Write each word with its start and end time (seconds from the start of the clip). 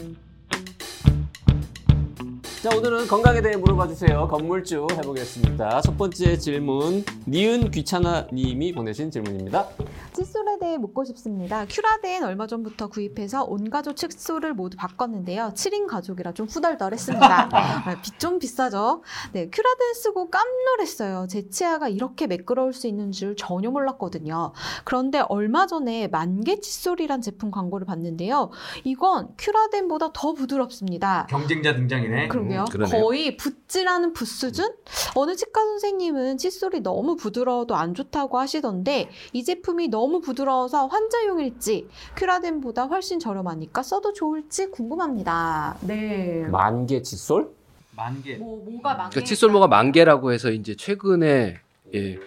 thank 0.00 0.16
you. 0.16 0.29
자, 2.62 2.68
오늘은 2.76 3.06
건강에 3.06 3.40
대해 3.40 3.56
물어봐 3.56 3.88
주세요. 3.88 4.28
건물주 4.28 4.86
해보겠습니다. 4.92 5.80
첫 5.80 5.96
번째 5.96 6.36
질문, 6.36 7.02
니은 7.26 7.70
귀찮아 7.70 8.26
님이 8.30 8.72
보내신 8.74 9.10
질문입니다. 9.10 9.66
칫솔에 10.12 10.58
대해 10.60 10.76
묻고 10.76 11.04
싶습니다. 11.04 11.64
큐라덴 11.70 12.22
얼마 12.24 12.46
전부터 12.46 12.88
구입해서 12.88 13.44
온 13.44 13.70
가족 13.70 13.96
칫솔을 13.96 14.52
모두 14.52 14.76
바꿨는데요. 14.76 15.52
7인 15.54 15.86
가족이라 15.86 16.32
좀 16.32 16.46
후덜덜했습니다. 16.48 17.48
아, 17.50 18.00
비- 18.02 18.10
좀 18.18 18.38
비싸죠? 18.38 19.02
네, 19.32 19.48
큐라덴 19.48 19.94
쓰고 19.94 20.28
깜놀했어요. 20.28 21.28
제 21.30 21.48
치아가 21.48 21.88
이렇게 21.88 22.26
매끄러울 22.26 22.74
수 22.74 22.86
있는 22.86 23.10
줄 23.10 23.36
전혀 23.36 23.70
몰랐거든요. 23.70 24.52
그런데 24.84 25.20
얼마 25.30 25.66
전에 25.66 26.08
만개 26.08 26.60
칫솔이란 26.60 27.22
제품 27.22 27.50
광고를 27.50 27.86
봤는데요. 27.86 28.50
이건 28.84 29.28
큐라덴보다 29.38 30.10
더 30.12 30.34
부드럽습니다. 30.34 31.26
경쟁자 31.30 31.74
등장이네. 31.74 32.28
그 32.28 32.49
러게요. 32.50 32.60
음, 32.62 32.64
그러네요. 32.70 33.02
거의 33.02 33.36
붓질하는 33.36 34.12
붓 34.12 34.26
수준? 34.26 34.72
어느 35.14 35.34
치과 35.36 35.60
선생님은 35.62 36.38
칫솔이 36.38 36.80
너무 36.80 37.16
부드러워도 37.16 37.74
안 37.74 37.94
좋다고 37.94 38.38
하시던데 38.38 39.10
이 39.32 39.44
제품이 39.44 39.88
너무 39.88 40.20
부드러워서 40.20 40.86
환자용일지 40.86 41.88
큐라덴보다 42.16 42.84
훨씬 42.84 43.18
저렴하니까 43.18 43.82
써도 43.82 44.12
좋을지 44.12 44.70
궁금합니다. 44.70 45.78
네. 45.82 46.46
만개 46.50 47.02
칫솔? 47.02 47.48
만 47.96 48.22
개. 48.22 48.36
뭐 48.36 48.62
뭐가 48.64 48.94
많 48.94 49.10
그러니까 49.10 49.24
칫솔모가 49.28 49.68
만 49.68 49.92
개라고 49.92 50.32
해서 50.32 50.50
이제 50.50 50.74
최근에 50.74 51.58
예, 51.92 52.18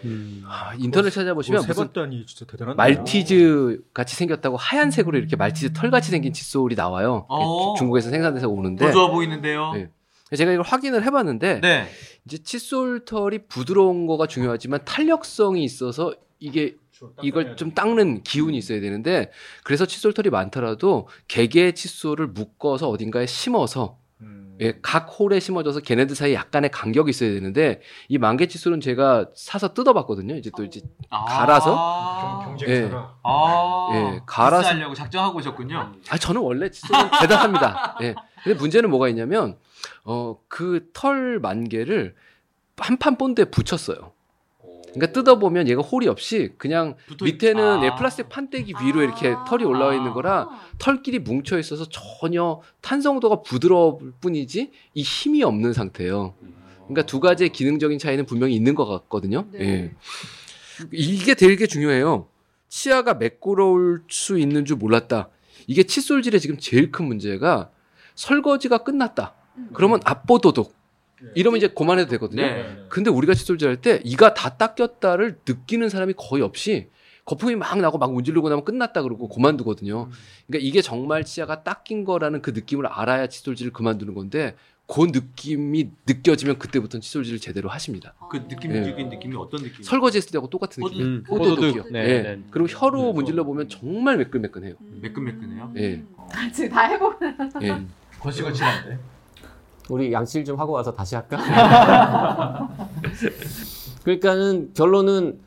아, 0.46 0.74
인터넷 0.78 1.10
찾아보시면 1.10 1.62
세 1.62 1.68
무슨 1.70 1.88
봤다니 1.88 2.26
진짜 2.26 2.46
대단한. 2.46 2.76
말티즈 2.76 3.82
같이 3.94 4.16
생겼다고 4.16 4.58
하얀색으로 4.58 5.18
이렇게 5.18 5.38
말티즈 5.38 5.72
털 5.74 5.90
같이 5.90 6.12
생긴 6.12 6.34
칫솔이 6.34 6.76
나와요. 6.76 7.26
어. 7.30 7.74
중국에서 7.78 8.10
생산돼서 8.10 8.50
오는데 8.50 8.88
더 8.88 8.92
좋아 8.92 9.10
보이는데요. 9.10 9.72
네. 9.74 9.90
제가 10.36 10.52
이걸 10.52 10.66
확인을 10.66 11.04
해봤는데 11.04 11.62
네. 11.62 11.88
이제 12.26 12.38
칫솔 12.38 13.06
털이 13.06 13.48
부드러운 13.48 14.08
거가 14.08 14.28
중요하지만 14.28 14.84
탄력성이 14.86 15.64
있어서 15.64 16.14
이게 16.40 16.76
이걸 17.22 17.56
좀 17.58 17.74
닦는 17.74 18.24
기운이 18.24 18.58
있어야 18.58 18.80
되는데 18.80 19.32
그래서 19.64 19.86
칫솔 19.86 20.14
털이 20.14 20.30
많더라도 20.30 21.08
개개 21.28 21.74
칫솔을 21.74 22.28
묶어서 22.28 22.90
어딘가에 22.90 23.26
심어서 23.26 23.98
음. 24.24 24.58
예, 24.62 24.78
각 24.82 25.08
홀에 25.20 25.40
심어져서 25.40 25.80
걔네들 25.82 26.16
사이에 26.16 26.34
약간의 26.36 26.70
간격이 26.72 27.10
있어야 27.10 27.32
되는데 27.32 27.82
이 28.08 28.18
만개 28.18 28.48
칫솔은 28.48 28.82
제가 28.82 29.30
사서 29.36 29.74
뜯어봤거든요. 29.74 30.36
이제 30.36 30.52
또 30.56 30.64
이제 30.64 30.80
아. 31.10 31.26
갈아서? 31.26 32.42
경쟁자가. 32.46 33.16
아. 33.24 33.90
예, 33.94 34.22
갈아서- 34.28 34.64
하려고 34.66 34.94
작정하고 34.94 35.40
오셨군요. 35.40 35.94
아 36.10 36.18
저는 36.18 36.42
원래 36.42 36.70
칫솔은 36.70 37.10
대단합니다. 37.22 37.98
예. 38.04 38.16
근데 38.44 38.58
문제는 38.58 38.90
뭐가 38.90 39.08
있냐면 39.10 39.58
어 40.06 40.36
그 40.50 40.92
털 40.94 41.40
만개를 41.40 42.16
한 42.78 42.98
판 42.98 43.18
본드에 43.18 43.46
붙였어요. 43.46 44.12
그러니까 44.94 45.12
뜯어보면 45.12 45.68
얘가 45.68 45.82
홀이 45.82 46.08
없이 46.08 46.54
그냥 46.58 46.96
밑에는 47.22 47.64
아. 47.64 47.86
예, 47.86 47.96
플라스틱 47.98 48.30
판때기 48.30 48.74
위로 48.84 49.02
이렇게 49.02 49.36
털이 49.48 49.64
올라와 49.64 49.96
있는 49.96 50.14
거라 50.14 50.50
털끼리 50.78 51.20
뭉쳐 51.20 51.58
있어서 51.60 51.86
전혀 51.90 52.62
탄성도가 52.82 53.42
부드러울 53.42 54.14
뿐이지 54.22 54.72
이 54.94 55.02
힘이 55.02 55.44
없는 55.44 55.74
상태예요. 55.74 56.36
그러니까 56.84 57.04
두 57.04 57.20
가지의 57.20 57.50
기능적인 57.50 57.98
차이는 57.98 58.26
분명히 58.26 58.56
있는 58.56 58.76
것 58.76 58.86
같거든요. 58.86 59.48
네. 59.52 59.60
예. 59.62 59.92
이게 60.92 61.34
되게 61.34 61.66
중요해요. 61.66 62.28
치아가 62.70 63.14
매끄러울 63.14 64.04
수 64.10 64.38
있는 64.38 64.66
줄 64.66 64.78
몰랐다. 64.78 65.30
이게 65.68 65.84
칫솔질의 65.84 66.40
지금 66.40 66.58
제일 66.58 66.92
큰 66.92 67.06
문제가 67.06 67.72
설거지가 68.16 68.80
끝났다. 68.80 69.36
그러면 69.74 70.00
압보도독. 70.04 70.74
이러면 71.36 71.58
이제 71.58 71.68
그만해도 71.68 72.10
되거든요. 72.12 72.42
네. 72.42 72.78
근데 72.90 73.10
우리가 73.10 73.34
칫솔질 73.34 73.68
할 73.68 73.78
때 73.78 74.00
이가 74.04 74.34
다 74.34 74.58
닦였다를 74.58 75.38
느끼는 75.48 75.90
사람이 75.90 76.14
거의 76.18 76.44
없이 76.44 76.90
거품이 77.26 77.56
막 77.56 77.80
나고 77.80 77.98
막 77.98 78.14
문지르고 78.14 78.50
나면 78.50 78.66
끝났다 78.66 79.02
그러고 79.02 79.30
그만두거든요. 79.30 80.10
그러니까 80.48 80.68
이게 80.68 80.82
정말 80.82 81.24
치아가 81.24 81.64
닦인 81.64 82.04
거라는 82.06 82.42
그 82.42 82.52
느낌을 82.52 82.86
알아야 82.88 83.28
칫솔질을 83.28 83.72
그만두는 83.72 84.14
건데 84.14 84.56
그 84.86 85.06
느낌이 85.10 85.92
느껴지면 86.06 86.60
그때부터는 86.60 87.02
칫솔질을 87.02 87.40
제대로 87.40 87.70
하십니다. 87.70 88.14
그 88.30 88.46
느낌 88.50 88.76
예. 88.76 88.84
적인 88.84 89.08
느낌이 89.10 89.34
어떤 89.38 89.64
느낌? 89.64 89.82
설거지 89.82 90.18
했을 90.18 90.32
때하고 90.32 90.50
똑같은 90.50 90.84
느낌. 90.84 91.02
음, 91.02 91.24
포도독이요. 91.26 91.86
네, 91.92 92.00
예. 92.10 92.22
네. 92.22 92.40
그리고 92.52 92.68
혀로 92.68 93.02
네. 93.02 93.12
문질러 93.14 93.46
보면 93.46 93.70
정말 93.70 94.18
매끈매끈해요. 94.18 94.76
매끈매끈해요? 95.02 95.74
예. 95.78 96.04
지금 96.54 96.70
다 96.70 96.82
해보. 96.84 97.14
예. 97.62 97.82
거칠거칠한데. 98.20 99.00
우리 99.90 100.12
양칠 100.12 100.46
좀 100.46 100.60
하고 100.60 100.74
와서 100.74 100.94
다시 100.94 101.16
할까? 101.16 101.38
그러니까는 104.04 104.74
결론은 104.74 105.40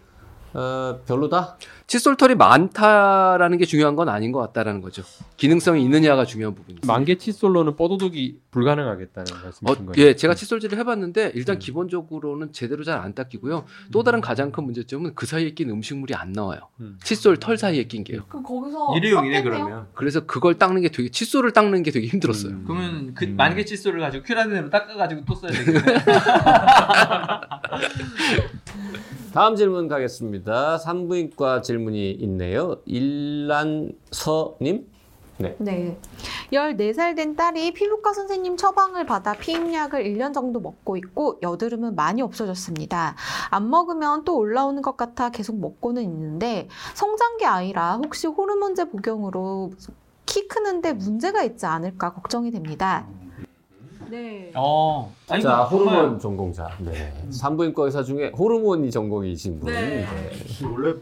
어, 0.58 1.00
별로다. 1.06 1.58
칫솔 1.86 2.16
털이 2.16 2.34
많다라는 2.34 3.58
게 3.58 3.66
중요한 3.66 3.94
건 3.94 4.08
아닌 4.08 4.32
것 4.32 4.40
같다라는 4.40 4.80
거죠. 4.80 5.02
기능성이 5.36 5.82
있느냐가 5.84 6.24
중요한 6.24 6.54
부분이죠. 6.54 6.86
만개 6.86 7.16
칫솔로는 7.18 7.76
뽀도독이 7.76 8.40
불가능하겠다는 8.50 9.32
어, 9.32 9.36
말씀이신 9.44 9.86
거예요? 9.86 9.92
예, 10.08 10.16
제가 10.16 10.34
칫솔질을 10.34 10.78
해봤는데 10.78 11.32
일단 11.34 11.56
음. 11.56 11.58
기본적으로는 11.58 12.52
제대로 12.52 12.82
잘 12.84 12.96
안 12.96 13.12
닦이고요. 13.14 13.66
또 13.92 14.02
다른 14.02 14.22
가장 14.22 14.50
큰 14.50 14.64
문제점은 14.64 15.14
그 15.14 15.26
사이에 15.26 15.50
낀 15.50 15.68
음식물이 15.68 16.14
안 16.14 16.32
나와요. 16.32 16.60
음. 16.80 16.98
칫솔 17.04 17.36
털 17.36 17.58
사이에 17.58 17.84
낀 17.84 18.02
게요. 18.04 18.22
그럼 18.28 18.42
거기서 18.42 18.96
일회용이네? 18.96 19.42
그러면. 19.42 19.86
그래서 19.94 20.20
그걸 20.24 20.54
닦는 20.54 20.80
게 20.80 20.88
되게 20.88 21.10
칫솔을 21.10 21.52
닦는 21.52 21.82
게 21.82 21.90
되게 21.90 22.06
힘들었어요. 22.06 22.52
음. 22.52 22.64
그러면 22.66 23.14
그 23.14 23.26
음. 23.26 23.36
만개 23.36 23.66
칫솔을 23.66 24.00
가지고 24.00 24.24
큐라덴으로 24.24 24.70
닦아가지고 24.70 25.24
또 25.26 25.34
써야 25.34 25.52
되겠네. 25.52 25.80
다음 29.36 29.54
질문 29.54 29.86
가겠습니다. 29.86 30.78
산부인과 30.78 31.60
질문이 31.60 32.12
있네요. 32.12 32.78
일란서님. 32.86 33.94
네. 35.58 35.98
14살 36.50 37.14
된 37.14 37.36
딸이 37.36 37.74
피부과 37.74 38.14
선생님 38.14 38.56
처방을 38.56 39.04
받아 39.04 39.34
피임약을 39.34 40.04
1년 40.04 40.32
정도 40.32 40.58
먹고 40.58 40.96
있고 40.96 41.38
여드름은 41.42 41.96
많이 41.96 42.22
없어졌습니다. 42.22 43.14
안 43.50 43.68
먹으면 43.68 44.24
또 44.24 44.38
올라오는 44.38 44.80
것 44.80 44.96
같아 44.96 45.28
계속 45.28 45.60
먹고는 45.60 46.02
있는데 46.04 46.68
성장기 46.94 47.44
아이라 47.44 47.96
혹시 47.96 48.26
호르몬제 48.26 48.88
복용으로 48.88 49.70
키 50.24 50.48
크는데 50.48 50.94
문제가 50.94 51.42
있지 51.42 51.66
않을까 51.66 52.14
걱정이 52.14 52.50
됩니다. 52.50 53.06
네. 54.10 54.52
어. 54.54 55.14
아니, 55.28 55.42
자, 55.42 55.48
이거 55.48 55.68
정말 55.68 55.94
호르몬 55.96 56.18
전공자. 56.18 56.70
네. 56.78 57.12
산부인과 57.30 57.84
의사 57.84 58.02
중에 58.02 58.32
호르몬이 58.36 58.90
전공이신 58.90 59.60
분. 59.60 59.72
네. 59.72 60.06
네. 60.06 60.32
원래 60.64 60.94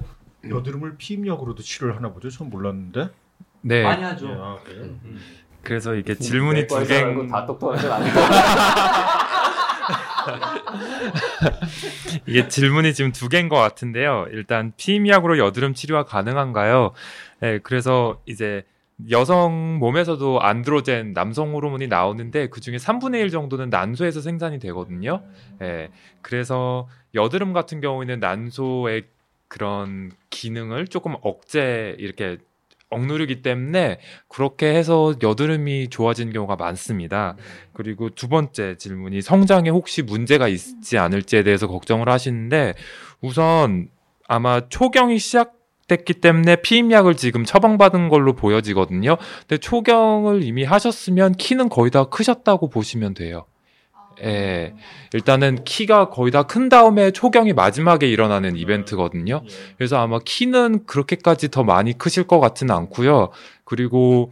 여드름을 0.48 0.97
피임약으로도 0.97 1.62
치료를 1.62 1.97
하나 1.97 2.12
보죠? 2.12 2.31
전 2.31 2.50
몰랐는데. 2.50 3.10
네. 3.62 3.82
많이 3.82 4.03
하죠. 4.03 4.26
예, 4.26 4.32
아, 4.32 4.59
그래요? 4.65 4.82
음. 4.82 5.19
그래서 5.62 5.94
이게 5.94 6.15
질문이 6.15 6.66
두 6.66 6.87
개. 6.87 7.03
다 7.28 7.47
똑똑한 7.47 7.81
건 7.81 7.92
아니고. 7.92 8.20
이게 12.26 12.48
질문이 12.48 12.94
지금 12.94 13.12
두 13.12 13.28
개인 13.28 13.48
것 13.48 13.56
같은데요. 13.56 14.26
일단 14.31 14.72
피임약으로 14.76 15.38
여드름 15.38 15.75
치료가 15.75 16.04
가능한가요? 16.04 16.92
네, 17.41 17.59
그래서 17.62 18.21
이제 18.26 18.65
여성 19.10 19.78
몸에서도 19.78 20.41
안드로젠 20.41 21.15
남성 21.15 21.53
호르몬이 21.55 21.88
나오는데 21.88 22.49
그 22.49 22.60
중에 22.60 22.77
3분의 22.77 23.21
1 23.21 23.31
정도는 23.31 23.71
난소에서 23.71 24.21
생산이 24.21 24.59
되거든요. 24.60 25.22
예. 25.62 25.91
그래서 26.22 26.88
여드름 27.15 27.53
같은 27.53 27.81
경우에는 27.81 28.21
난소의 28.21 29.04
그런 29.49 30.10
기능을 30.31 30.87
조금 30.88 31.16
억제 31.22 31.97
이렇게 31.99 32.38
억누르기 32.91 33.43
때문에 33.43 33.99
그렇게 34.28 34.72
해서 34.75 35.15
여드름이 35.21 35.88
좋아지는 35.91 36.33
경우가 36.33 36.57
많습니다. 36.57 37.36
그리고 37.72 38.10
두 38.10 38.28
번째 38.28 38.77
질문이 38.77 39.21
성장에 39.22 39.71
혹시 39.71 40.03
문제가 40.03 40.48
있지 40.48 40.98
않을지에 40.98 41.42
대해서 41.42 41.66
걱정을 41.66 42.09
하시는데 42.09 42.74
우선 43.21 43.89
아마 44.28 44.68
초경이 44.68 45.18
시작 45.18 45.54
됐기 45.89 46.15
때문에 46.15 46.57
피임약을 46.57 47.16
지금 47.16 47.45
처방받은 47.45 48.09
걸로 48.09 48.33
보여지거든요. 48.34 49.16
근데 49.41 49.59
초경을 49.59 50.42
이미 50.42 50.65
하셨으면 50.65 51.33
키는 51.34 51.69
거의 51.69 51.91
다 51.91 52.04
크셨다고 52.04 52.69
보시면 52.71 53.15
돼요. 53.15 53.45
예. 54.22 54.75
일단은 55.13 55.65
키가 55.65 56.09
거의 56.10 56.31
다 56.31 56.45
큰 56.45 56.69
다음에 56.69 57.10
초경이 57.10 57.53
마지막에 57.53 58.09
일어나는 58.09 58.57
이벤트거든요. 58.57 59.42
예. 59.45 59.48
그래서 59.77 59.98
아마 59.98 60.19
키는 60.25 60.86
그렇게까지 60.86 61.51
더 61.51 61.65
많이 61.65 61.98
크실 61.98 62.25
것 62.27 62.39
같지는 62.41 62.75
않고요. 62.75 63.30
그리고 63.65 64.30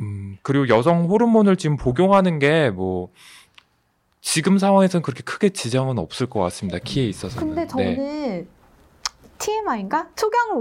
음 0.00 0.36
그리고 0.42 0.68
여성 0.68 1.06
호르몬을 1.06 1.56
지금 1.56 1.76
복용하는 1.76 2.38
게 2.38 2.70
뭐 2.70 3.08
지금 4.20 4.58
상황에서는 4.58 5.02
그렇게 5.02 5.22
크게 5.22 5.48
지장은 5.50 5.98
없을 5.98 6.26
것 6.26 6.40
같습니다. 6.40 6.78
키에 6.78 7.04
있어서는. 7.06 7.54
근데 7.54 7.66
저는 7.66 7.96
네. 7.96 8.46
TMI인가? 9.38 10.08
초경을 10.16 10.56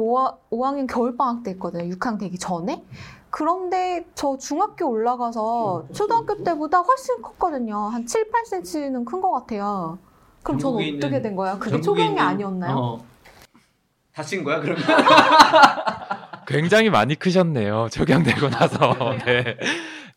5, 0.49 0.65
학년 0.65 0.87
겨울방학 0.87 1.43
때 1.43 1.51
했거든요. 1.51 1.93
6학년 1.95 2.19
되기 2.19 2.37
전에. 2.37 2.83
그런데 3.29 4.05
저 4.15 4.37
중학교 4.37 4.87
올라가서 4.89 5.87
초등학교 5.93 6.43
때보다 6.43 6.79
훨씬 6.79 7.21
컸거든요. 7.21 7.75
한 7.77 8.05
7, 8.05 8.31
8cm는 8.31 9.05
큰 9.05 9.21
것 9.21 9.31
같아요. 9.31 9.97
그럼 10.43 10.59
전 10.59 10.71
어떻게 10.75 10.91
있는- 10.91 11.21
된 11.23 11.35
거야? 11.35 11.57
그게 11.59 11.81
초경이 11.81 12.09
있는- 12.15 12.19
아니었나요? 12.19 12.75
어. 12.77 13.05
다친 14.13 14.43
거야 14.43 14.61
그러면? 14.61 14.81
굉장히 16.47 16.89
많이 16.89 17.15
크셨네요. 17.15 17.89
적용되고 17.91 18.49
나서. 18.49 18.77
네. 19.25 19.57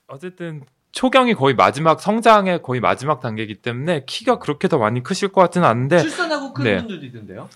어쨌든 0.06 0.62
초경이 0.92 1.34
거의 1.34 1.54
마지막 1.54 2.00
성장의 2.00 2.62
거의 2.62 2.80
마지막 2.80 3.20
단계이기 3.20 3.56
때문에 3.56 4.04
키가 4.06 4.38
그렇게 4.38 4.68
더 4.68 4.78
많이 4.78 5.02
크실 5.02 5.28
것 5.28 5.40
같지는 5.42 5.66
않은데 5.66 5.98
출산하고 5.98 6.52
큰 6.52 6.64
네. 6.64 6.76
분들도 6.78 7.06
있던데요. 7.06 7.48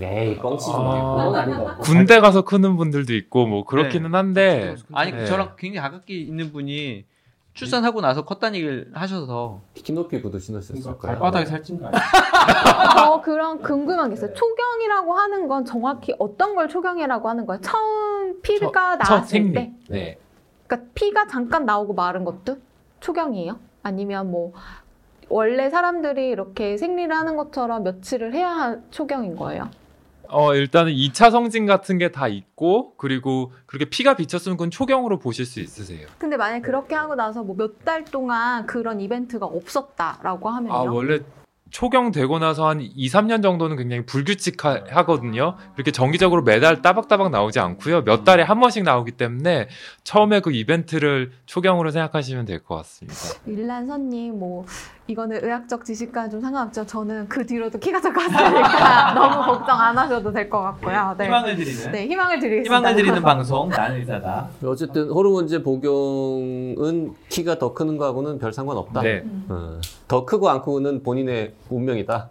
에이 0.00 0.38
뻥치지 0.38 0.72
아. 0.74 1.76
군대 1.82 2.18
가서 2.20 2.42
크는 2.42 2.76
분들도 2.76 3.14
있고 3.14 3.46
뭐 3.46 3.64
그렇기는 3.64 4.14
한데 4.14 4.74
아니 4.92 5.12
네. 5.12 5.26
저랑 5.26 5.52
굉장히 5.56 5.86
가깝게 5.88 6.14
있는 6.14 6.52
분이 6.52 7.04
출산하고 7.52 8.00
나서 8.00 8.24
컸다는 8.24 8.56
얘기를 8.56 8.90
하셔서 8.94 9.60
키 9.74 9.92
높이 9.92 10.20
구두 10.20 10.40
신었을 10.40 10.74
거예요. 10.82 10.98
발바닥에 10.98 11.46
살찐 11.46 11.78
거 11.80 11.86
어, 11.86 13.20
그럼 13.22 13.62
궁금한 13.62 14.08
게 14.08 14.14
있어요. 14.14 14.34
초경이라고 14.34 15.14
하는 15.14 15.46
건 15.46 15.64
정확히 15.64 16.12
어떤 16.18 16.56
걸 16.56 16.68
초경이라고 16.68 17.28
하는 17.28 17.46
거예요? 17.46 17.60
처음 17.60 18.40
피가 18.42 18.98
첫 18.98 19.12
나왔을 19.14 19.28
생리. 19.28 19.52
때? 19.52 19.72
네. 19.88 20.18
그러니까 20.66 20.90
피가 20.94 21.26
잠깐 21.26 21.64
나오고 21.66 21.94
마른 21.94 22.24
것도 22.24 22.58
초경이에요? 23.00 23.58
아니면 23.82 24.30
뭐 24.30 24.52
원래 25.28 25.70
사람들이 25.70 26.28
이렇게 26.28 26.76
생리를 26.76 27.14
하는 27.14 27.36
것처럼 27.36 27.82
며칠을 27.82 28.32
해야 28.34 28.50
할 28.50 28.82
초경인 28.90 29.36
거예요? 29.36 29.68
어 30.28 30.54
일단은 30.54 30.92
2차 30.92 31.30
성징 31.30 31.66
같은 31.66 31.98
게 31.98 32.10
다 32.10 32.28
있고 32.28 32.94
그리고 32.96 33.52
그렇게 33.66 33.84
피가 33.84 34.16
비쳤으면 34.16 34.56
그건 34.56 34.70
초경으로 34.70 35.18
보실 35.18 35.44
수 35.44 35.60
있으세요. 35.60 36.06
근데 36.18 36.36
만약에 36.36 36.62
그렇게 36.62 36.94
하고 36.94 37.14
나서 37.14 37.42
뭐 37.42 37.54
몇 37.56 37.84
달 37.84 38.04
동안 38.04 38.66
그런 38.66 39.00
이벤트가 39.00 39.44
없었다라고 39.46 40.48
하면요? 40.48 40.74
아 40.74 40.82
원래 40.84 41.20
초경 41.74 42.12
되고 42.12 42.38
나서 42.38 42.68
한 42.68 42.80
2, 42.80 43.08
3년 43.08 43.42
정도는 43.42 43.76
굉장히 43.76 44.06
불규칙하거든요. 44.06 45.56
그렇게 45.74 45.90
정기적으로 45.90 46.42
매달 46.42 46.82
따박따박 46.82 47.32
나오지 47.32 47.58
않고요. 47.58 48.04
몇 48.04 48.22
달에 48.22 48.44
한 48.44 48.60
번씩 48.60 48.84
나오기 48.84 49.10
때문에 49.12 49.66
처음에 50.04 50.38
그 50.38 50.52
이벤트를 50.52 51.32
초경으로 51.46 51.90
생각하시면 51.90 52.44
될 52.44 52.62
것 52.62 52.76
같습니다. 52.76 53.18
일란 53.46 53.88
선님 53.88 54.38
뭐 54.38 54.64
이거는 55.08 55.44
의학적 55.44 55.84
지식과는 55.84 56.30
좀 56.30 56.40
상관없죠. 56.40 56.86
저는 56.86 57.28
그 57.28 57.44
뒤로도 57.44 57.78
키가 57.80 58.00
작았으니까 58.00 59.12
너무 59.18 59.44
걱정 59.52 59.78
안 59.78 59.98
하셔도 59.98 60.32
될 60.32 60.48
것 60.48 60.62
같고요. 60.62 61.16
네. 61.18 61.24
희망을 61.24 61.56
드리는 61.56 61.92
네, 61.92 62.06
희망을 62.06 62.38
드리겠습니다. 62.38 62.76
희망을 62.78 62.96
드리는 62.96 63.20
방송 63.22 63.68
나는 63.68 63.96
의사다. 63.98 64.48
어쨌든 64.64 65.08
호르몬제 65.10 65.62
복용은 65.64 67.14
키가 67.28 67.58
더 67.58 67.74
크는 67.74 67.96
거하고는 67.98 68.38
별 68.38 68.52
상관없다. 68.52 69.02
네. 69.02 69.24
어, 69.48 69.80
더 70.06 70.24
크고 70.24 70.48
안 70.48 70.60
크고는 70.60 71.02
본인의 71.02 71.52
운명이다. 71.70 72.30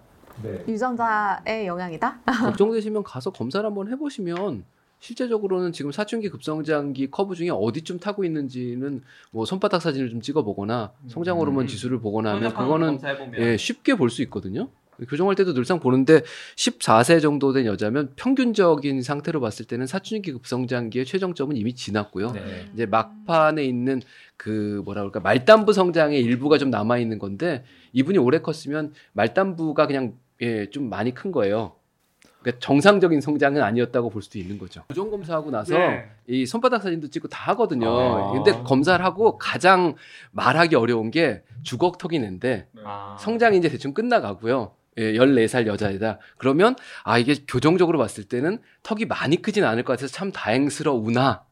유전자의 0.67 1.67
영향이다. 1.67 2.19
걱정되시면 2.45 3.03
가서 3.03 3.31
검사를 3.31 3.65
한번 3.65 3.89
해보시면 3.91 4.63
실제적으로는 4.99 5.73
지금 5.73 5.91
사춘기 5.91 6.29
급성장기 6.29 7.11
커브 7.11 7.35
중에 7.35 7.49
어디쯤 7.49 7.99
타고 7.99 8.23
있는지는 8.23 9.03
뭐 9.31 9.45
손바닥 9.45 9.81
사진을 9.81 10.09
좀 10.09 10.21
찍어보거나 10.21 10.91
성장 11.07 11.37
호르몬 11.39 11.65
음. 11.65 11.67
지수를 11.67 11.99
보거나 11.99 12.35
하면 12.35 12.53
그거는 12.53 12.99
예, 13.37 13.57
쉽게 13.57 13.95
볼 13.95 14.09
수 14.09 14.21
있거든요. 14.23 14.69
교정할 15.09 15.35
때도 15.35 15.53
늘상 15.53 15.79
보는데 15.79 16.21
14세 16.55 17.21
정도 17.21 17.53
된 17.53 17.65
여자면 17.65 18.11
평균적인 18.15 19.01
상태로 19.01 19.39
봤을 19.41 19.65
때는 19.65 19.87
사춘기 19.87 20.31
급성장기의 20.31 21.05
최정점은 21.05 21.57
이미 21.57 21.73
지났고요. 21.73 22.31
네. 22.31 22.65
이제 22.73 22.85
막판에 22.85 23.63
있는 23.63 24.01
그 24.37 24.81
뭐라 24.85 25.01
그럴까 25.01 25.19
말단부 25.19 25.73
성장의 25.73 26.21
일부가 26.21 26.57
좀 26.57 26.69
남아 26.69 26.97
있는 26.97 27.19
건데 27.19 27.63
이분이 27.93 28.17
오래 28.17 28.39
컸으면 28.39 28.93
말단부가 29.13 29.87
그냥 29.87 30.13
예, 30.41 30.69
좀 30.69 30.89
많이 30.89 31.13
큰 31.13 31.31
거예요. 31.31 31.75
그러니까 32.43 32.59
정상적인 32.59 33.21
성장은 33.21 33.61
아니었다고 33.61 34.09
볼 34.09 34.21
수도 34.21 34.37
있는 34.37 34.57
거죠. 34.57 34.83
교정 34.89 35.09
검사하고 35.09 35.49
나서 35.49 35.77
네. 35.77 36.09
이 36.27 36.45
손바닥 36.45 36.83
사진도 36.83 37.07
찍고 37.09 37.29
다 37.29 37.51
하거든요. 37.51 37.89
아. 37.89 38.31
근데 38.33 38.51
검사를 38.63 39.03
하고 39.03 39.37
가장 39.37 39.95
말하기 40.31 40.75
어려운 40.75 41.09
게 41.09 41.41
주걱턱이 41.63 42.19
는데 42.19 42.67
아. 42.83 43.15
성장이 43.17 43.57
이제 43.57 43.69
대충 43.69 43.93
끝나가고요. 43.93 44.73
예, 44.97 45.13
14살 45.13 45.65
여자이다. 45.67 46.19
그러면 46.37 46.75
아 47.03 47.17
이게 47.17 47.35
교정적으로 47.47 47.97
봤을 47.99 48.23
때는 48.23 48.59
턱이 48.83 49.05
많이 49.05 49.41
크진 49.41 49.63
않을 49.63 49.83
것 49.83 49.93
같아서 49.93 50.11
참 50.13 50.31
다행스러우나 50.31 51.43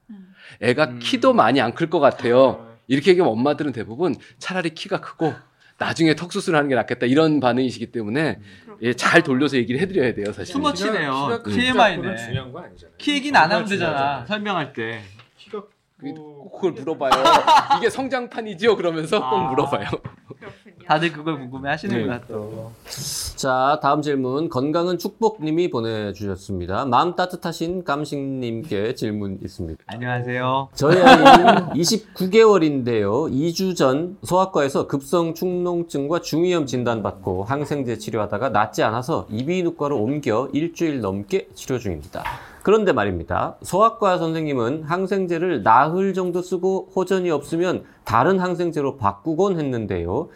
애가 0.62 0.86
음. 0.86 1.00
키도 1.02 1.34
많이 1.34 1.60
안 1.62 1.74
클 1.74 1.90
것 1.90 2.00
같아요. 2.00 2.68
이렇게 2.88 3.12
얘기하면 3.12 3.32
엄마들은 3.34 3.72
대부분 3.72 4.16
차라리 4.38 4.72
키가 4.72 5.00
크고 5.02 5.34
나중에 5.78 6.16
턱 6.16 6.32
수술하는 6.32 6.70
게 6.70 6.76
낫겠다 6.76 7.06
이런 7.08 7.40
반응이시기 7.40 7.92
때문에 7.92 8.40
예, 8.84 8.94
잘 8.94 9.24
돌려서 9.24 9.58
얘기를 9.58 9.80
해드려야 9.82 10.14
돼요 10.14 10.32
사실. 10.34 10.54
투머치네요. 10.54 11.42
키가 11.44 11.44
TMI네. 11.44 12.16
중요한 12.18 12.52
건 12.52 12.64
아니잖아요. 12.66 12.96
키 12.98 13.14
얘기는 13.14 13.40
안 13.40 13.52
하면 13.52 13.66
되잖아. 13.68 14.26
설명할 14.28 14.74
때. 14.74 15.02
키가 15.38 15.64
꼭 16.02 16.52
그걸 16.56 16.72
물어봐요. 16.74 17.12
이게 17.78 17.90
성장판이지요? 17.90 18.76
그러면서 18.76 19.20
꼭 19.30 19.36
아. 19.38 19.50
물어봐요. 19.50 19.88
다들 20.88 21.12
그걸 21.12 21.38
궁금해 21.38 21.70
하시는구나 21.70 22.18
네. 22.18 22.24
또. 22.28 22.72
자, 23.36 23.80
다음 23.82 24.02
질문. 24.02 24.50
건강은 24.50 24.98
축복님이 24.98 25.70
보내주셨습니다. 25.70 26.86
마음 26.86 27.16
따뜻하신 27.16 27.84
깜식님께 27.84 28.96
질문 28.96 29.40
있습니다. 29.42 29.84
안녕하세요. 29.88 30.70
저희 30.74 31.02
아이는 31.02 31.70
29개월인데요. 31.70 33.32
2주 33.32 33.76
전 33.76 34.18
소아과에서 34.24 34.88
급성 34.88 35.34
축농증과 35.34 36.22
중이염 36.22 36.66
진단받고 36.66 37.44
항생제 37.44 37.98
치료하다가 37.98 38.50
낫지 38.50 38.84
않아서 38.84 39.28
이비인후과로 39.30 39.98
옮겨 39.98 40.50
일주일 40.54 41.02
넘게 41.02 41.48
치료 41.56 41.80
중입니다. 41.80 42.24
그런데 42.64 42.94
말입니다. 42.94 43.58
소아과 43.64 44.18
선생님은 44.18 44.84
항생제를 44.84 45.64
나흘 45.64 46.14
정도 46.14 46.42
쓰고 46.42 46.92
호전이 46.96 47.32
없으면 47.32 47.84
다른 48.04 48.40
항생제로 48.40 48.98
바꾸곤 48.98 49.60
했는데요. 49.60 50.30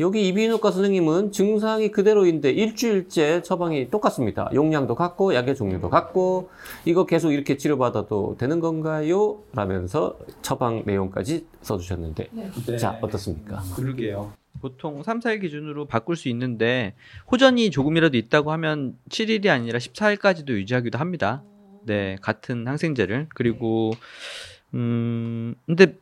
여기 0.00 0.28
이비인후과 0.28 0.70
선생님은 0.70 1.32
증상이 1.32 1.90
그대로인데 1.90 2.50
일주일째 2.50 3.42
처방이 3.42 3.90
똑같습니다. 3.90 4.50
용량도 4.54 4.94
같고 4.94 5.34
약의 5.34 5.54
종류도 5.54 5.90
같고 5.90 6.50
이거 6.84 7.06
계속 7.06 7.32
이렇게 7.32 7.56
치료받아도 7.56 8.36
되는 8.38 8.60
건가요? 8.60 9.38
라면서 9.52 10.18
처방 10.42 10.82
내용까지 10.86 11.46
써주셨는데 11.62 12.30
자 12.78 12.98
어떻습니까? 13.00 13.62
그러게요. 13.76 14.32
보통 14.60 15.02
3, 15.02 15.20
4일 15.20 15.40
기준으로 15.40 15.86
바꿀 15.86 16.16
수 16.16 16.28
있는데 16.28 16.94
호전이 17.30 17.70
조금이라도 17.70 18.16
있다고 18.16 18.52
하면 18.52 18.96
7일이 19.08 19.48
아니라 19.48 19.78
14일까지도 19.78 20.50
유지하기도 20.50 20.98
합니다. 20.98 21.42
네, 21.82 22.16
같은 22.20 22.66
항생제를. 22.66 23.28
그리고 23.34 23.92
음 24.74 25.54
근데 25.66 25.96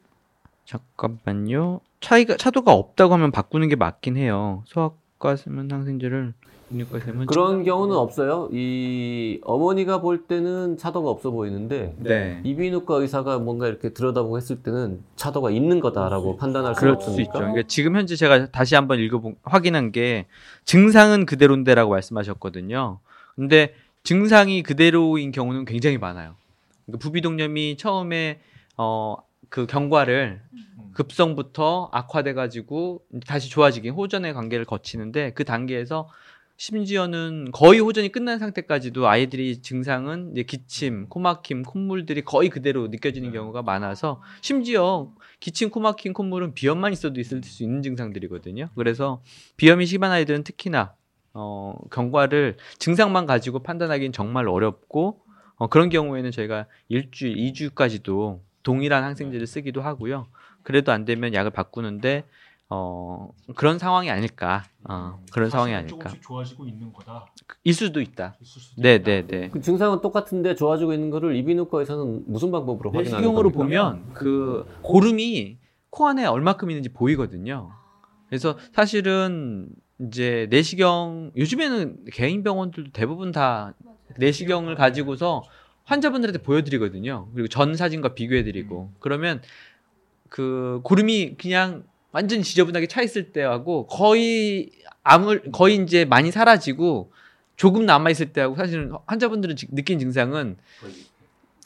잠깐만요. 0.65 1.81
차이가 2.01 2.37
차도가 2.37 2.73
없다고 2.73 3.15
하면 3.15 3.31
바꾸는 3.31 3.69
게 3.69 3.77
맞긴 3.77 4.17
해요. 4.17 4.63
소아과 4.67 5.37
쓰면 5.37 5.71
항생제를 5.71 6.35
인후과 6.71 7.01
쓰면 7.01 7.27
그런 7.27 7.65
경우는 7.65 7.97
없어요. 7.97 8.49
이 8.53 9.41
어머니가 9.43 10.01
볼 10.03 10.27
때는 10.27 10.77
차도가 10.77 11.09
없어 11.09 11.31
보이는데 11.31 11.97
네. 11.99 12.41
이비인후과 12.45 12.97
의사가 12.97 13.39
뭔가 13.39 13.67
이렇게 13.67 13.95
들여다보고 13.95 14.37
했을 14.37 14.63
때는 14.63 15.03
차도가 15.17 15.51
있는 15.51 15.81
거다라고 15.81 16.37
판단할 16.37 16.75
수 16.75 16.81
그럴 16.81 17.01
수? 17.01 17.19
있죠. 17.23 17.33
그러니까 17.33 17.63
지금 17.67 17.97
현재 17.97 18.17
제가 18.17 18.51
다시 18.51 18.75
한번 18.75 18.99
읽어본 19.01 19.37
확인한 19.43 19.91
게 19.93 20.27
증상은 20.67 21.25
그대로인데라고 21.25 21.91
말씀하셨거든요. 21.93 22.99
근데 23.35 23.75
증상이 24.03 24.63
그대로인 24.63 25.33
경우는 25.33 25.65
굉장히 25.65 25.99
많아요. 25.99 26.37
그러니까 26.87 27.03
부비동염이 27.03 27.77
처음에 27.77 28.41
어 28.77 29.29
그 29.49 29.67
경과를 29.67 30.43
급성부터 30.95 31.91
악화돼 31.93 32.35
가지고 32.35 33.03
다시 33.27 33.49
좋아지긴 33.51 33.93
호전의 33.93 34.35
관계를 34.35 34.65
거치는데 34.65 35.33
그 35.33 35.45
단계에서 35.45 36.09
심지어는 36.61 37.53
거의 37.53 37.79
호전이 37.79 38.11
끝난 38.11 38.41
상태까지도 38.41 39.07
아이들이 39.07 39.63
증상은 39.63 40.33
이제 40.33 40.43
기침, 40.43 41.09
코막힘, 41.09 41.63
콧물들이 41.63 42.23
거의 42.23 42.49
그대로 42.49 42.89
느껴지는 42.89 43.31
경우가 43.31 43.63
많아서 43.63 44.21
심지어 44.43 45.13
기침, 45.39 45.71
코막힘, 45.71 46.15
콧물은 46.15 46.55
비염만 46.55 46.93
있어도 46.93 47.21
있을 47.21 47.45
수 47.45 47.63
있는 47.63 47.81
증상들이거든요. 47.83 48.71
그래서 48.75 49.23
비염이 49.57 49.87
심한 49.87 50.11
아이들은 50.11 50.43
특히나 50.43 50.95
어, 51.39 51.75
경과를 51.93 52.57
증상만 52.79 53.27
가지고 53.27 53.61
판단하기는 53.61 54.13
정말 54.13 54.49
어렵고 54.49 55.21
어, 55.55 55.69
그런 55.69 55.89
경우에는 55.89 56.33
저희가 56.33 56.67
일주일, 56.89 57.37
2주까지도 57.37 58.41
동일한 58.65 59.05
항생제를 59.05 59.47
쓰기도 59.47 59.81
하고요. 59.81 60.27
그래도 60.65 60.91
안 60.91 61.05
되면 61.05 61.35
약을 61.35 61.53
바꾸는데 61.53 62.25
어, 62.71 63.31
그런 63.55 63.79
상황이 63.79 64.11
아닐까. 64.11 64.65
어, 64.89 65.21
그런 65.33 65.49
상황이 65.49 65.75
아닐까. 65.75 65.97
조금씩 65.97 66.23
좋아지고 66.23 66.67
있는 66.67 66.93
거다. 66.93 67.27
일 67.63 67.73
수도 67.73 68.01
있다. 68.01 68.37
있을 68.43 68.61
수도 68.61 68.83
네, 68.83 68.97
있다. 68.97 69.05
네, 69.05 69.27
네. 69.27 69.49
그 69.51 69.61
증상은 69.61 70.01
똑같은데 70.01 70.57
좋아지고 70.57 70.93
있는 70.93 71.11
거를 71.11 71.37
이비인후과에서는 71.37 72.25
무슨 72.27 72.51
방법으로 72.51 72.91
확인하는 72.91 73.19
내시경으로 73.21 73.53
겁니까? 73.53 73.93
보면 73.93 74.13
그 74.13 74.67
고름이 74.83 75.59
코 75.91 76.09
안에 76.09 76.27
얼마큼 76.27 76.71
있는지 76.71 76.91
보이거든요. 76.93 77.71
그래서 78.29 78.59
사실은 78.73 79.71
이제 80.01 80.47
내시경 80.51 81.33
요즘에는 81.37 82.05
개인 82.13 82.43
병원들도 82.43 82.91
대부분 82.93 83.33
다 83.33 83.75
내시경을 84.17 84.75
가지고서 84.77 85.43
환자분들한테 85.85 86.43
보여드리거든요. 86.43 87.29
그리고 87.35 87.49
전 87.49 87.75
사진과 87.75 88.15
비교해드리고. 88.15 88.93
그러면 89.01 89.43
그 90.29 90.81
고름이 90.85 91.37
그냥 91.41 91.85
완전 92.13 92.43
지저분하게 92.43 92.87
차 92.87 93.03
있을 93.03 93.33
때하고 93.33 93.87
거의 93.87 94.71
아무 95.03 95.41
거의 95.53 95.77
이제 95.77 96.05
많이 96.05 96.31
사라지고 96.31 97.11
조금 97.57 97.87
남아 97.87 98.11
있을 98.11 98.33
때하고 98.33 98.55
사실은 98.55 98.93
환자분들은 99.07 99.57
지- 99.57 99.67
느낀 99.75 99.99
증상은 99.99 100.57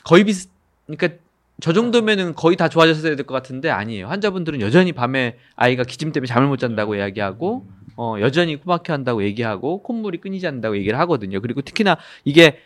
거의 0.05 0.25
비슷. 0.25 0.51
그러니까 0.87 1.19
저 1.61 1.73
정도면은 1.73 2.35
거의 2.35 2.57
다 2.57 2.69
좋아졌어야 2.69 3.15
될 3.15 3.25
것 3.27 3.35
같은데 3.35 3.71
아니에요. 3.71 4.07
환자분들은 4.09 4.61
여전히 4.61 4.93
밤에 4.93 5.37
아이가 5.55 5.85
기침 5.85 6.13
때문에 6.13 6.27
잠을 6.29 6.49
못 6.49 6.57
잔다고 6.57 6.95
이야기하고 6.97 7.67
어 7.97 8.17
여전히 8.21 8.57
코막혀 8.57 8.93
한다고 8.93 9.23
얘기하고 9.23 9.83
콧물이 9.83 10.19
끊이지 10.19 10.47
않는다고 10.47 10.77
얘기를 10.77 10.99
하거든요. 11.01 11.41
그리고 11.41 11.61
특히나 11.63 11.99
이게 12.25 12.59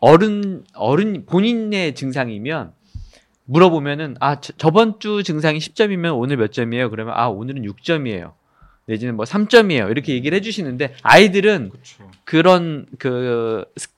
어른 0.00 0.64
어른 0.74 1.24
본인의 1.26 1.94
증상이면 1.94 2.72
물어보면은 3.46 4.16
아 4.20 4.40
저, 4.40 4.52
저번 4.56 5.00
주 5.00 5.22
증상이 5.22 5.58
10점이면 5.58 6.18
오늘 6.18 6.36
몇 6.36 6.52
점이에요? 6.52 6.90
그러면 6.90 7.14
아 7.16 7.28
오늘은 7.28 7.62
6점이에요. 7.62 8.32
내지는 8.86 9.16
뭐 9.16 9.24
3점이에요. 9.24 9.90
이렇게 9.90 10.12
얘기를 10.14 10.36
해주시는데 10.36 10.94
아이들은 11.02 11.70
그렇죠. 11.70 12.10
그런 12.24 12.86
그 12.98 13.64
스- 13.76 13.88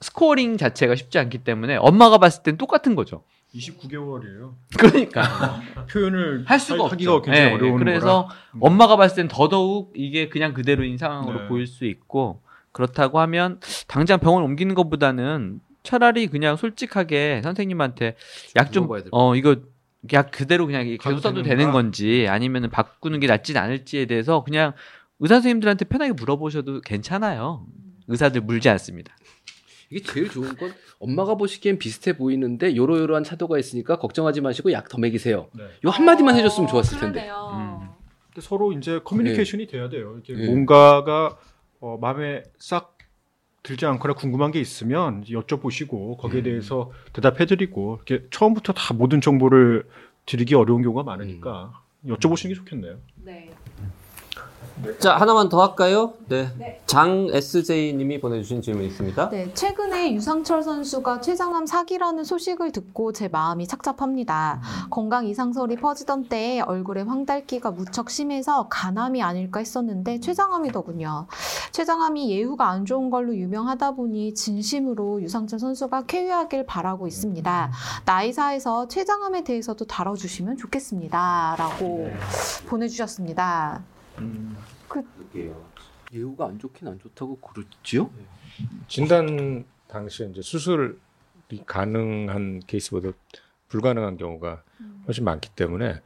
scoring 0.00 0.56
자체가 0.56 0.94
쉽지 0.94 1.18
않기 1.18 1.38
때문에 1.38 1.76
엄마가 1.76 2.18
봤을 2.18 2.42
땐 2.42 2.56
똑같은 2.56 2.94
거죠. 2.94 3.22
29개월이에요. 3.54 4.54
그러니까 4.78 5.60
표현을 5.90 6.44
할 6.46 6.58
수가 6.60 6.88
하기가 6.90 7.14
없죠. 7.14 7.30
굉장히 7.30 7.48
예, 7.50 7.54
어려운 7.54 7.78
그래서 7.78 8.24
거라. 8.26 8.36
음. 8.54 8.58
엄마가 8.62 8.96
봤을 8.96 9.16
땐 9.16 9.28
더더욱 9.28 9.92
이게 9.96 10.28
그냥 10.28 10.52
그대로인 10.54 10.98
상황으로 10.98 11.40
네. 11.42 11.48
보일 11.48 11.66
수 11.66 11.84
있고 11.84 12.42
그렇다고 12.72 13.18
하면 13.20 13.60
당장 13.88 14.20
병원 14.20 14.44
옮기는 14.44 14.74
것보다는 14.74 15.60
차라리 15.82 16.26
그냥 16.28 16.56
솔직하게 16.56 17.40
선생님한테 17.42 18.14
약 18.56 18.70
좀 18.70 18.88
어 19.10 19.34
이거 19.34 19.56
약 20.12 20.30
그대로 20.30 20.66
그냥 20.66 20.84
계속 21.00 21.18
써도? 21.18 21.42
되는 21.42 21.72
건지 21.72 22.26
아니면 22.28 22.70
바꾸는 22.70 23.20
게 23.20 23.26
낫진 23.26 23.56
않을지에 23.56 24.06
대해서 24.06 24.42
그냥 24.44 24.72
의사 25.18 25.34
선생님들한테 25.36 25.84
편하게 25.86 26.12
물어보셔도 26.12 26.80
괜찮아요. 26.82 27.66
의사들 28.08 28.40
물지 28.40 28.68
않습니다. 28.70 29.14
이게 29.90 30.02
제일 30.02 30.28
좋은 30.28 30.56
건 30.56 30.72
엄마가 31.00 31.34
보시기엔 31.34 31.78
비슷해 31.78 32.16
보이는데 32.16 32.76
요러요러한 32.76 33.24
차도가 33.24 33.58
있으니까 33.58 33.98
걱정하지 33.98 34.40
마시고 34.40 34.72
약 34.72 34.88
더 34.88 34.98
먹이세요. 34.98 35.48
네. 35.52 35.64
요 35.84 35.90
한마디만 35.90 36.34
해줬으면 36.36 36.68
좋았을 36.68 36.98
텐데. 36.98 37.28
음. 37.30 37.88
서로 38.40 38.72
이제 38.72 39.00
커뮤니케이션이 39.04 39.66
돼야 39.66 39.88
돼요. 39.88 40.14
이렇게 40.14 40.34
네. 40.34 40.46
뭔가가 40.46 41.36
어, 41.80 41.98
마음에 42.00 42.42
싹 42.58 42.96
들지 43.62 43.84
않거나 43.86 44.14
궁금한 44.14 44.50
게 44.52 44.60
있으면 44.60 45.22
여쭤보시고 45.24 46.16
거기에 46.18 46.40
음. 46.40 46.44
대해서 46.44 46.90
대답해드리고 47.12 48.00
이렇게 48.06 48.26
처음부터 48.30 48.72
다 48.72 48.94
모든 48.94 49.20
정보를 49.20 49.86
드리기 50.26 50.54
어려운 50.54 50.82
경우가 50.82 51.02
많으니까 51.02 51.82
여쭤보시는 52.06 52.48
게 52.48 52.54
좋겠네요. 52.54 52.98
네. 53.16 53.50
자 54.98 55.16
하나만 55.16 55.48
더 55.48 55.62
할까요? 55.62 56.14
네. 56.28 56.80
장 56.86 57.28
SJ님이 57.32 58.20
보내주신 58.20 58.62
질문 58.62 58.84
있습니다. 58.84 59.30
네, 59.30 59.52
최근에 59.54 60.12
유상철 60.14 60.62
선수가 60.62 61.20
췌장암 61.20 61.66
사기라는 61.66 62.24
소식을 62.24 62.72
듣고 62.72 63.12
제 63.12 63.28
마음이 63.28 63.66
착잡합니다. 63.66 64.60
건강 64.90 65.26
이상설이 65.26 65.76
퍼지던 65.76 66.28
때에 66.28 66.60
얼굴에 66.60 67.02
황달기가 67.02 67.70
무척 67.70 68.10
심해서 68.10 68.68
간암이 68.68 69.22
아닐까 69.22 69.60
했었는데 69.60 70.20
췌장암이더군요. 70.20 71.26
췌장암이 71.72 72.30
예후가 72.30 72.68
안 72.68 72.84
좋은 72.84 73.10
걸로 73.10 73.34
유명하다 73.34 73.92
보니 73.92 74.34
진심으로 74.34 75.22
유상철 75.22 75.58
선수가 75.58 76.02
쾌유하길 76.02 76.66
바라고 76.66 77.06
있습니다. 77.06 77.72
나이사에서 78.04 78.88
췌장암에 78.88 79.44
대해서도 79.44 79.84
다뤄주시면 79.84 80.56
좋겠습니다. 80.56 81.56
라고 81.58 82.10
보내주셨습니다. 82.66 83.82
예후가 86.12 86.46
안 86.46 86.58
좋긴 86.58 86.88
안 86.88 86.98
좋다고 86.98 87.36
그러지요? 87.36 88.10
진단 88.88 89.64
당시에 89.88 90.28
이제 90.28 90.42
수술이 90.42 90.96
가능한 91.66 92.62
케이스보다 92.66 93.10
불가능한 93.68 94.16
경우가 94.16 94.62
훨씬 95.06 95.24
많기 95.24 95.50
때문에 95.50 96.00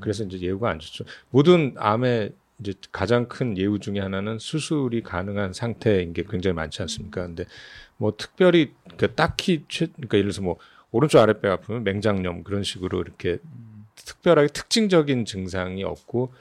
그래서 0.00 0.24
이제 0.24 0.38
예후가 0.40 0.70
안 0.70 0.78
좋죠. 0.78 1.04
모든 1.30 1.74
암의 1.76 2.32
이제 2.60 2.74
가장 2.92 3.28
큰 3.28 3.56
예후 3.56 3.78
중에 3.78 4.00
하나는 4.00 4.38
수술이 4.38 5.02
가능한 5.02 5.52
상태인 5.52 6.12
게 6.12 6.24
굉장히 6.28 6.54
많지 6.54 6.82
않습니까? 6.82 7.22
근데 7.22 7.44
뭐 7.96 8.14
특별히 8.16 8.72
그 8.96 9.14
딱히 9.14 9.64
최, 9.68 9.86
그러니까 9.86 10.18
예를 10.18 10.30
들어서 10.30 10.42
뭐 10.42 10.58
오른쪽 10.90 11.20
아랫배 11.20 11.48
아프면 11.48 11.84
맹장염 11.84 12.44
그런 12.44 12.62
식으로 12.62 13.00
이렇게 13.00 13.38
특별하게 13.94 14.48
특징적인 14.48 15.24
증상이 15.24 15.84
없고 15.84 16.32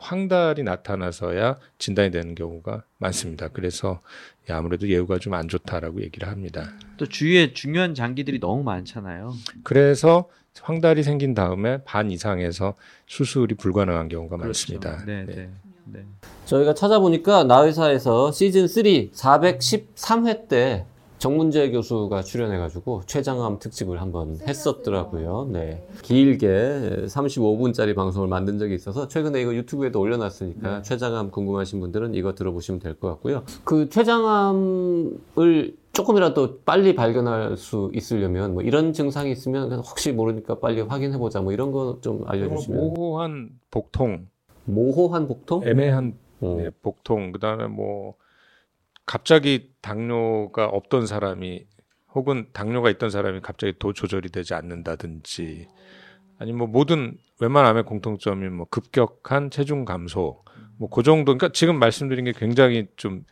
황달이 0.00 0.62
나타나서야 0.62 1.58
진단이 1.78 2.10
되는 2.10 2.34
경우가 2.34 2.84
많습니다. 2.98 3.48
그래서 3.48 4.00
예, 4.48 4.52
아무래도 4.52 4.88
예후가 4.88 5.18
좀 5.18 5.34
안 5.34 5.48
좋다라고 5.48 6.02
얘기를 6.02 6.28
합니다. 6.28 6.70
또 6.96 7.06
주위에 7.06 7.52
중요한 7.54 7.94
장기들이 7.94 8.40
너무 8.40 8.62
많잖아요. 8.62 9.34
그래서 9.64 10.28
황달이 10.60 11.02
생긴 11.02 11.34
다음에 11.34 11.82
반 11.84 12.10
이상에서 12.10 12.74
수술이 13.06 13.56
불가능한 13.56 14.08
경우가 14.08 14.36
많습니다. 14.36 15.04
네, 15.04 15.24
네. 15.24 15.34
네. 15.34 15.50
네. 15.86 16.04
저희가 16.46 16.74
찾아보니까 16.74 17.44
나의사에서 17.44 18.30
시즌 18.32 18.68
3 18.68 18.82
413회 19.12 20.48
때 20.48 20.86
정문재 21.28 21.70
교수가 21.70 22.20
출연해가지고 22.20 23.04
췌장암 23.06 23.58
특집을 23.58 24.02
한번 24.02 24.36
했었더라고요. 24.46 25.48
네. 25.50 25.82
길게 26.02 27.06
35분짜리 27.06 27.94
방송을 27.94 28.28
만든 28.28 28.58
적이 28.58 28.74
있어서 28.74 29.08
최근에 29.08 29.40
이거 29.40 29.54
유튜브에도 29.54 30.00
올려놨으니까 30.00 30.82
췌장암 30.82 31.30
궁금하신 31.30 31.80
분들은 31.80 32.12
이거 32.12 32.34
들어보시면 32.34 32.78
될 32.80 32.94
것 32.96 33.08
같고요. 33.08 33.42
그 33.64 33.88
췌장암을 33.88 35.74
조금이라도 35.94 36.58
빨리 36.66 36.94
발견할 36.94 37.56
수 37.56 37.90
있으려면 37.94 38.52
뭐 38.52 38.62
이런 38.62 38.92
증상이 38.92 39.32
있으면 39.32 39.72
혹시 39.72 40.12
모르니까 40.12 40.58
빨리 40.60 40.82
확인해 40.82 41.16
보자 41.16 41.40
뭐 41.40 41.52
이런 41.54 41.72
거 41.72 42.00
좀 42.02 42.22
알려주시면. 42.26 42.94
모호한 42.94 43.48
복통, 43.70 44.26
모호한 44.66 45.26
복통? 45.26 45.62
애매한 45.66 46.18
어. 46.42 46.56
네, 46.58 46.68
복통, 46.82 47.32
그다음에 47.32 47.66
뭐 47.66 48.12
갑자기 49.06 49.70
당뇨가 49.82 50.66
없던 50.66 51.06
사람이 51.06 51.66
혹은 52.14 52.48
당뇨가 52.52 52.90
있던 52.90 53.10
사람이 53.10 53.40
갑자기 53.40 53.78
도 53.78 53.92
조절이 53.92 54.30
되지 54.30 54.54
않는다든지 54.54 55.68
아니면 56.38 56.58
뭐 56.58 56.66
모든 56.66 57.18
암의 57.66 57.84
공통점이 57.84 58.48
뭐 58.48 58.66
급격한 58.70 59.50
체중 59.50 59.84
감소 59.84 60.44
뭐 60.78 60.88
그 60.90 61.02
정도 61.02 61.36
그러니까 61.36 61.50
지금 61.52 61.78
말씀드린 61.78 62.24
게 62.24 62.32
굉장히 62.32 62.86
좀 62.96 63.24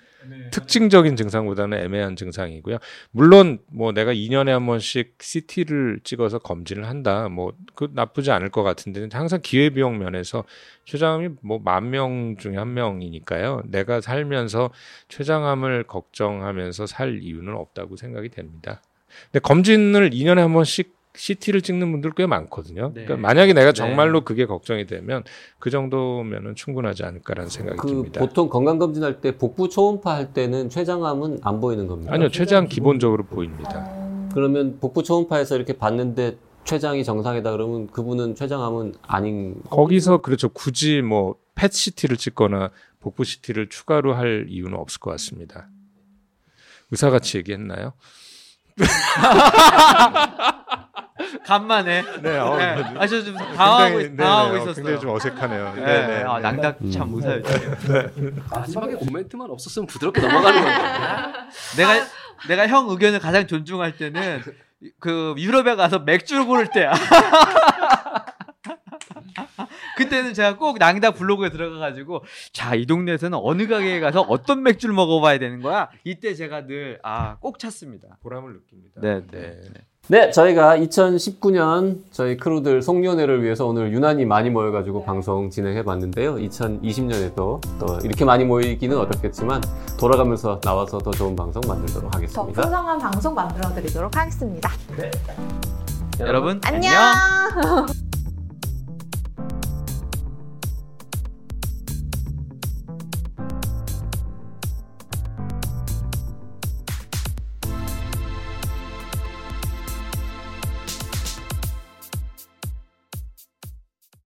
특징적인 0.52 1.16
증상보다는 1.16 1.78
애매한 1.78 2.14
증상이고요. 2.14 2.78
물론 3.10 3.58
뭐 3.66 3.90
내가 3.92 4.12
2년에 4.14 4.50
한 4.50 4.66
번씩 4.66 5.18
CT를 5.20 5.98
찍어서 6.04 6.38
검진을 6.38 6.86
한다. 6.86 7.28
뭐 7.28 7.52
그 7.74 7.88
나쁘지 7.92 8.30
않을 8.30 8.50
것 8.50 8.62
같은데 8.62 9.08
항상 9.12 9.40
기회 9.42 9.70
비용 9.70 9.98
면에서 9.98 10.44
췌장암이 10.84 11.28
뭐 11.42 11.58
만 11.58 11.90
명 11.90 12.36
중에 12.36 12.56
한 12.56 12.74
명이니까요. 12.74 13.62
내가 13.66 14.00
살면서 14.00 14.70
췌장암을 15.08 15.84
걱정하면서 15.84 16.86
살 16.86 17.20
이유는 17.22 17.54
없다고 17.54 17.96
생각이 17.96 18.28
됩니다. 18.28 18.80
근데 19.24 19.40
검진을 19.40 20.10
2년에 20.10 20.36
한 20.36 20.52
번씩 20.52 20.94
CT를 21.14 21.60
찍는 21.62 21.90
분들 21.92 22.12
꽤 22.16 22.26
많거든요. 22.26 22.88
네. 22.94 23.04
그러니까 23.04 23.16
만약에 23.16 23.52
내가 23.52 23.68
네. 23.68 23.72
정말로 23.74 24.22
그게 24.24 24.46
걱정이 24.46 24.86
되면 24.86 25.22
그 25.58 25.70
정도면은 25.70 26.54
충분하지 26.54 27.04
않을까라는 27.04 27.50
생각이 27.50 27.78
그 27.78 27.86
듭니다. 27.88 28.20
보통 28.20 28.48
건강검진 28.48 29.02
할 29.04 29.20
때 29.20 29.36
복부 29.36 29.68
초음파 29.68 30.14
할 30.14 30.32
때는 30.32 30.70
췌장암은 30.70 31.40
안 31.42 31.60
보이는 31.60 31.86
겁니다. 31.86 32.14
아니요, 32.14 32.30
췌장 32.30 32.66
기본적으로 32.68 33.24
보입니다. 33.24 33.90
그러면 34.34 34.78
복부 34.80 35.02
초음파에서 35.02 35.56
이렇게 35.56 35.74
봤는데 35.74 36.38
췌장이 36.64 37.04
정상이다 37.04 37.50
그러면 37.52 37.88
그분은 37.88 38.34
췌장암은 38.34 38.94
아닌 39.02 39.56
거기서 39.68 40.22
그렇죠. 40.22 40.48
굳이 40.48 41.02
뭐 41.02 41.36
펫 41.54 41.70
CT를 41.70 42.16
찍거나 42.16 42.70
복부 42.98 43.24
CT를 43.24 43.68
추가로 43.68 44.14
할 44.14 44.46
이유는 44.48 44.74
없을 44.74 45.00
것 45.00 45.10
같습니다. 45.10 45.68
의사같이 46.90 47.36
얘기했나요? 47.36 47.92
간만에. 51.44 52.02
네, 52.22 52.38
어, 52.38 52.56
네. 52.56 52.64
아, 52.98 53.06
저좀 53.06 53.34
당황하고, 53.36 53.98
굉장히, 53.98 54.16
당황하고 54.16 54.48
네네, 54.52 54.58
어, 54.58 54.62
있었어요. 54.62 54.74
굉장히 54.74 55.00
좀 55.00 55.10
어색하네요. 55.10 55.74
네, 55.74 55.80
네, 55.80 55.84
네. 55.84 56.06
네. 56.18 56.22
아, 56.24 56.38
낭닥 56.40 56.78
참 56.92 57.08
무사였죠. 57.10 57.48
마지막에 58.50 58.94
코멘트만 58.94 59.50
없었으면 59.50 59.86
부드럽게 59.86 60.20
넘어가는 60.20 60.60
건데. 60.62 60.78
내가 61.76 62.06
내가 62.48 62.66
형 62.68 62.88
의견을 62.90 63.18
가장 63.20 63.46
존중할 63.46 63.96
때는 63.96 64.42
그 64.98 65.34
유럽에 65.38 65.76
가서 65.76 66.00
맥주를 66.00 66.44
고를 66.44 66.68
때야. 66.68 66.92
그때는 69.96 70.34
제가 70.34 70.56
꼭 70.56 70.78
낭다 70.78 71.12
블로그에 71.12 71.50
들어가가지고 71.50 72.24
자 72.52 72.72
이 72.74 72.86
동네에서는 72.86 73.38
어느 73.42 73.66
가게에 73.68 74.00
가서 74.00 74.22
어떤 74.22 74.62
맥주를 74.62 74.94
먹어봐야 74.94 75.38
되는 75.38 75.60
거야. 75.60 75.88
이때 76.04 76.34
제가 76.34 76.66
늘 76.66 76.98
아 77.02 77.36
꼭 77.40 77.58
찾습니다. 77.58 78.16
보람을 78.22 78.52
느낍니다. 78.54 79.00
네, 79.00 79.20
네. 79.30 79.60
네, 80.08 80.32
저희가 80.32 80.76
2019년 80.78 82.00
저희 82.10 82.36
크루들 82.36 82.82
송년회를 82.82 83.44
위해서 83.44 83.66
오늘 83.66 83.92
유난히 83.92 84.24
많이 84.24 84.50
모여가지고 84.50 85.04
방송 85.04 85.48
진행해 85.48 85.84
봤는데요. 85.84 86.34
2020년에도 86.34 87.34
또 87.78 87.98
이렇게 88.02 88.24
많이 88.24 88.44
모이기는 88.44 88.96
어렵겠지만 88.96 89.62
돌아가면서 89.98 90.60
나와서 90.60 90.98
더 90.98 91.12
좋은 91.12 91.36
방송 91.36 91.62
만들도록 91.68 92.10
더 92.10 92.16
하겠습니다. 92.16 92.62
풍성한 92.62 92.98
방송 92.98 93.34
만들어 93.34 93.72
드리도록 93.74 94.16
하겠습니다. 94.16 94.70
여러분 96.18 96.60
안녕. 96.64 96.92